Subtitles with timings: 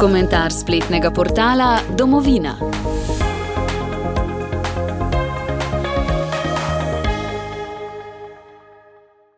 [0.00, 2.54] Komentar spletnega portala Domovina.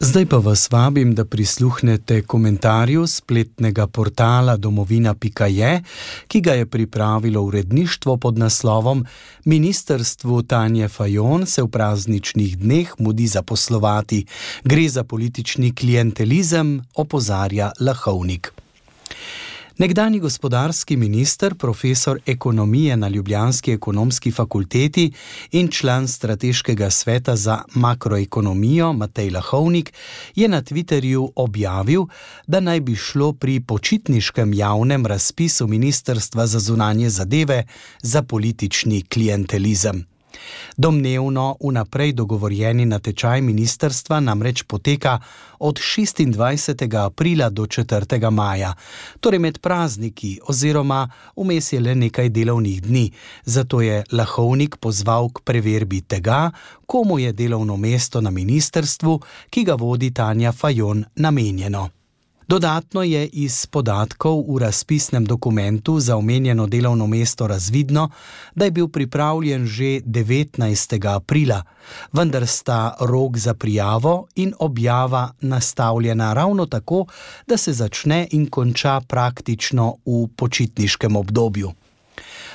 [0.00, 5.82] Zdaj pa vas vabim, da prisluhnete komentarju spletnega portala domovina.je,
[6.26, 9.06] ki ga je pripravilo uredništvo pod naslovom
[9.44, 14.24] Ministrstvu Tanje Fajon se v prazničnih dneh mudi zaposlovati.
[14.64, 18.57] Gre za politični klientelizem, opozarja Lahovnik.
[19.78, 25.12] Nekdani gospodarski minister, profesor ekonomije na Ljubljanski ekonomski fakulteti
[25.50, 29.92] in član strateškega sveta za makroekonomijo Matej Lahovnik
[30.34, 32.04] je na Twitterju objavil,
[32.46, 37.64] da naj bi šlo pri počitniškem javnem razpisu Ministrstva za zunanje zadeve
[38.02, 40.17] za politični klientelizem.
[40.76, 45.18] Domnevno vnaprej dogovorjeni natečaj ministerstva namreč poteka
[45.58, 47.04] od 26.
[47.04, 48.30] aprila do 4.
[48.30, 48.74] maja,
[49.20, 53.10] torej med prazniki oziroma vmes je le nekaj delovnih dni,
[53.44, 56.50] zato je Lahovnik pozval k preverbi tega,
[56.86, 59.20] komu je delovno mesto na ministerstvu,
[59.50, 61.97] ki ga vodi Tanja Fajon, namenjeno.
[62.48, 68.08] Dodatno je iz podatkov v razpisnem dokumentu za omenjeno delovno mesto razvidno,
[68.54, 71.14] da je bil pripravljen že 19.
[71.14, 71.62] aprila,
[72.12, 77.04] vendar sta rok za prijavo in objava nastavljena ravno tako,
[77.46, 81.72] da se začne in konča praktično v počitniškem obdobju.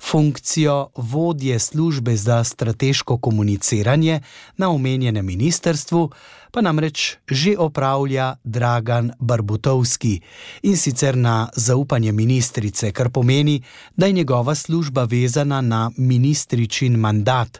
[0.00, 4.20] Funkcijo vodje službe za strateško komuniciranje
[4.56, 6.10] na omenjenem ministrstvu
[6.54, 10.20] pa namreč že opravlja Dragan Barbutovski
[10.62, 13.62] in sicer na zaupanje ministrice, kar pomeni,
[13.96, 17.58] da je njegova služba vezana na ministričin mandat,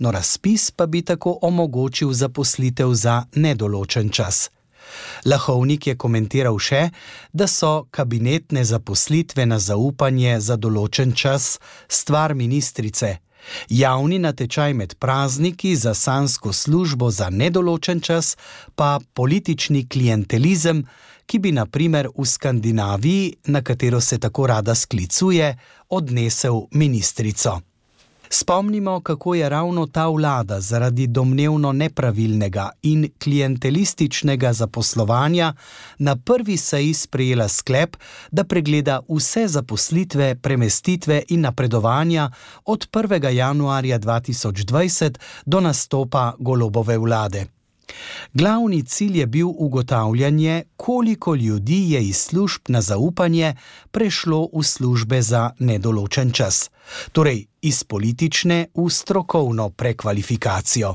[0.00, 4.50] no razpis pa bi tako omogočil zaposlitev za nedoločen čas.
[5.24, 6.90] Lahovnik je komentiral še,
[7.32, 13.18] da so kabinetne zaposlitve na zaupanje za določen čas stvar ministrice.
[13.68, 18.36] Javni natečaj med prazniki za sansko službo za nedoločen čas,
[18.74, 20.84] pa politični klientelizem,
[21.26, 25.56] ki bi naprimer v Skandinaviji, na katero se tako rada sklicuje,
[25.88, 27.60] odnesel ministrico.
[28.34, 35.54] Spomnimo, kako je ravno ta vlada zaradi domnevno nepravilnega in klientelističnega zaposlovanja
[35.98, 37.96] na prvi seji sprejela sklep,
[38.30, 42.30] da pregleda vse zaposlitve, premestitve in napredovanja
[42.64, 43.28] od 1.
[43.28, 47.61] januarja 2020 do nastopa golobove vlade.
[48.34, 53.54] Glavni cilj je bil ugotavljanje, koliko ljudi je iz služb na zaupanje
[53.90, 56.70] prešlo v službe za nedoločen čas,
[57.12, 60.94] torej iz politične v strokovno prekvalifikacijo.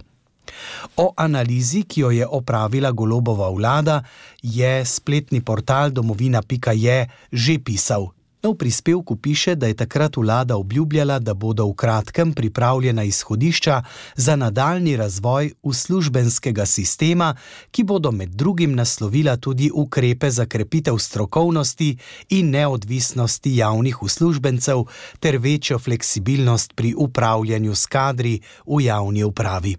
[0.98, 4.04] O analizi, ki jo je opravila golobova vlada,
[4.42, 8.17] je spletni portal domovina.je že pisal.
[8.44, 13.84] V prispevku piše, da je takrat vlada obljubljala, da bodo v kratkem pripravljena izhodišča
[14.16, 17.36] za nadaljni razvoj uslužbenskega sistema,
[17.72, 21.98] ki bodo med drugim naslovila tudi ukrepe za krepitev strokovnosti
[22.30, 24.84] in neodvisnosti javnih uslužbencev
[25.20, 29.76] ter večjo fleksibilnost pri upravljanju s kadri v javni upravi.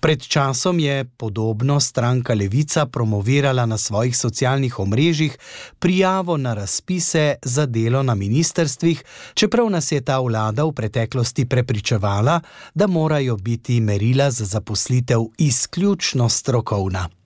[0.00, 5.38] Pred časom je podobno stranka Levica promovirala na svojih socialnih omrežjih
[5.78, 9.04] prijavo na razpise za delo na ministrstvih,
[9.34, 12.40] čeprav nas je ta vlada v preteklosti prepričevala,
[12.74, 17.23] da morajo biti merila za zaposlitev izključno strokovna.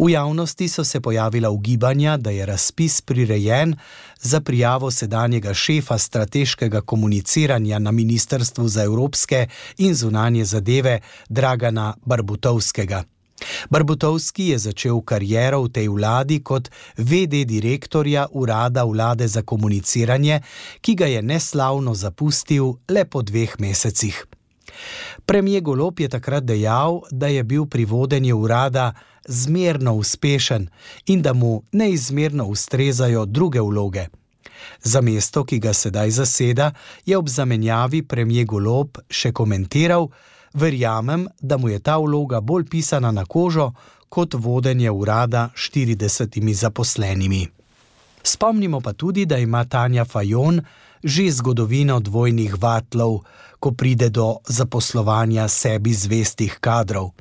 [0.00, 3.76] V javnosti so se pojavila ugibanja, da je razpis prirejen
[4.20, 13.04] za prijavo sedanjega šefa strateškega komuniciranja na Ministrstvu za evropske in zunanje zadeve Dragana Barbutovskega.
[13.70, 20.40] Barbutovski je začel kariero v tej vladi kot VD direktorja urada vlade za komuniciranje,
[20.80, 24.26] ki ga je neslavno zapustil le po dveh mesecih.
[25.26, 28.92] Premijer Golop je takrat dejal, da je bil pri vodenju urada
[29.28, 30.68] zmerno uspešen
[31.06, 34.06] in da mu neizmerno ustrezajo druge vloge.
[34.82, 36.72] Za mesto, ki ga sedaj zaseda,
[37.06, 40.08] je ob zamenjavi premijer Golop še komentiral:
[40.54, 43.72] Verjamem, da mu je ta vloga bolj pisana na kožo
[44.08, 47.48] kot vodenje urada s 40 zaposlenimi.
[48.22, 50.60] Spomnimo pa tudi, da ima Tanja Fajon
[51.04, 53.24] že zgodovino dvojnih vatlov,
[53.60, 57.12] ko pride do zaposlovanja sebi zvestih kadrov.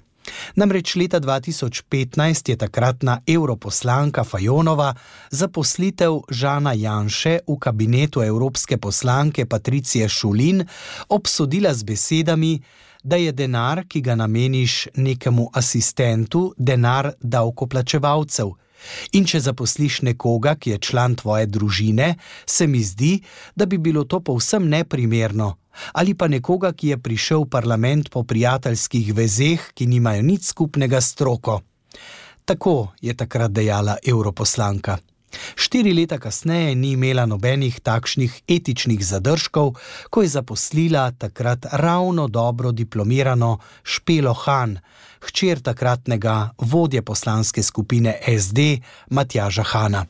[0.56, 4.94] Namreč leta 2015 je takratna europoslanka Fajonova
[5.32, 10.66] zaposlitev Žana Janše v kabinetu evropske poslanke Patricije Šulin
[11.10, 12.62] obsodila z besedami,
[13.04, 18.52] da je denar, ki ga nameniš nekemu asistentu, denar davkoplačevalcev
[19.14, 22.16] In če zaposliš nekoga, ki je član tvoje družine,
[22.46, 23.20] se mi zdi,
[23.56, 25.56] da bi bilo to povsem neprimerno.
[25.94, 31.02] Ali pa nekoga, ki je prišel v parlament po prijateljskih vezeh, ki nimajo nič skupnega
[31.02, 31.62] s stroko.
[32.46, 34.98] Tako je takrat dejala europoslanka.
[35.56, 39.76] Štiri leta kasneje ni imela nobenih takšnih etičnih zadržkov,
[40.10, 44.80] ko je zaposlila takrat ravno dobro diplomirano Špelo Han,
[45.20, 48.60] hčer takratnega vodje poslanske skupine SD
[49.10, 50.06] Matjaža Hana.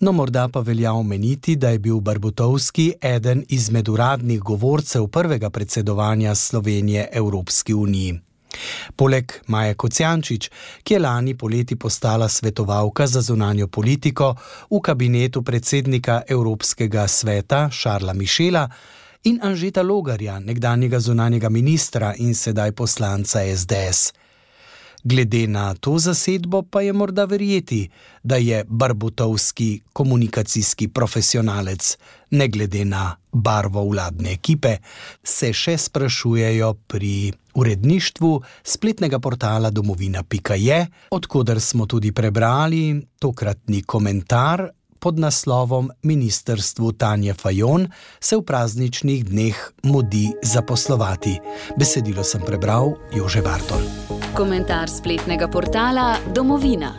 [0.00, 6.34] No, morda pa velja omeniti, da je bil Barbutovski eden izmed uradnih govorcev prvega predsedovanja
[6.34, 8.20] Slovenije Evropski uniji.
[8.96, 10.50] Poleg Maja Kocijančič,
[10.82, 14.34] ki je lani poleti postala svetovalka za zunanjo politiko
[14.70, 18.68] v kabinetu predsednika Evropskega sveta Šarla Mišela
[19.24, 24.12] in Anžeta Logarja, nekdanjega zunanjega ministra in sedaj poslanca SDS.
[25.04, 27.88] Glede na to zasedbo pa je morda verjeti,
[28.22, 31.96] da je Barbutovski komunikacijski profesionalec,
[32.30, 34.76] ne glede na barvo vladne ekipe,
[35.24, 44.68] se še sprašujejo pri uredništvu spletnega portala domovina.je, odkuder smo tudi prebrali tokratni komentar
[45.00, 47.88] pod naslovom Ministrstvu Tanja Fajon
[48.20, 51.38] se v prazničnih dneh modi zaposlovati.
[51.76, 53.80] Besedilo sem prebral Jože Bartol.
[54.36, 56.94] Komentar spletnega portala Domovina.